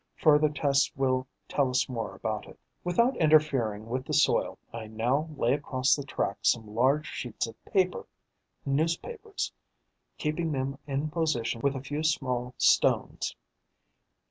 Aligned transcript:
Further 0.15 0.49
tests 0.49 0.91
will 0.95 1.27
tell 1.47 1.69
us 1.69 1.87
more 1.87 2.15
about 2.15 2.47
it. 2.47 2.59
Without 2.83 3.15
interfering 3.17 3.85
with 3.87 4.03
the 4.03 4.15
soil, 4.15 4.57
I 4.73 4.87
now 4.87 5.29
lay 5.37 5.53
across 5.53 5.95
the 5.95 6.03
track 6.03 6.39
some 6.41 6.73
large 6.73 7.05
sheets 7.05 7.45
of 7.45 7.63
paper, 7.65 8.07
newspapers, 8.65 9.53
keeping 10.17 10.53
them 10.53 10.79
in 10.87 11.11
position 11.11 11.61
with 11.61 11.75
a 11.75 11.83
few 11.83 12.01
small 12.01 12.55
stones. 12.57 13.35